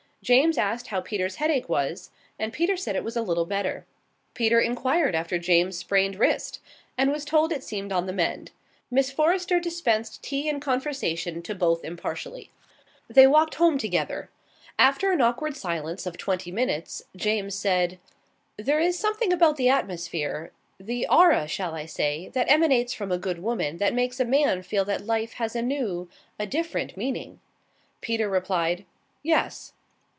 [0.23, 3.87] James asked how Peter's headache was, and Peter said it was a little better.
[4.35, 6.59] Peter inquired after James's sprained wrist,
[6.95, 8.51] and was told it seemed on the mend.
[8.91, 12.51] Miss Forrester dispensed tea and conversation to both impartially.
[13.09, 14.29] They walked home together.
[14.77, 17.97] After an awkward silence of twenty minutes, James said:
[18.57, 22.29] "There is something about the atmosphere the aura, shall I say?
[22.33, 25.63] that emanates from a good woman that makes a man feel that life has a
[25.63, 27.39] new, a different meaning."
[28.01, 28.85] Peter replied:
[29.23, 29.73] "Yes."